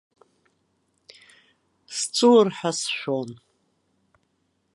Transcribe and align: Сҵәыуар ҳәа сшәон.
Сҵәыуар 1.95 2.47
ҳәа 2.57 2.71
сшәон. 2.79 3.29